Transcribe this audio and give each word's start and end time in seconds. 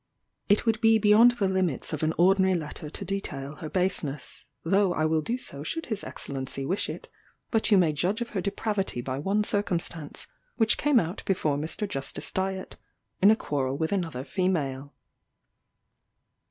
"It 0.49 0.65
would 0.65 0.81
be 0.81 0.97
beyond 0.97 1.33
the 1.33 1.47
limits 1.47 1.93
of 1.93 2.01
an 2.01 2.11
ordinary 2.17 2.55
letter 2.55 2.89
to 2.89 3.05
detail 3.05 3.57
her 3.57 3.69
baseness, 3.69 4.45
though 4.63 4.95
I 4.95 5.05
will 5.05 5.21
do 5.21 5.37
so 5.37 5.61
should 5.61 5.85
his 5.85 6.03
Excellency 6.03 6.65
wish 6.65 6.89
it; 6.89 7.07
but 7.51 7.69
you 7.69 7.77
may 7.77 7.93
judge 7.93 8.19
of 8.19 8.29
her 8.29 8.41
depravity 8.41 8.99
by 9.01 9.19
one 9.19 9.43
circumstance, 9.43 10.25
which 10.55 10.79
came 10.79 10.99
out 10.99 11.21
before 11.27 11.55
Mr. 11.55 11.87
Justice 11.87 12.31
Dyett, 12.31 12.77
in 13.21 13.29
a 13.29 13.35
quarrel 13.35 13.77
with 13.77 13.91
another 13.91 14.23
female. 14.23 14.91